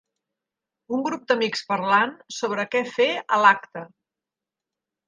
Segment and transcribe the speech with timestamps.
[0.97, 3.89] Un grup d'amics parlant sobre què fer a l'acte.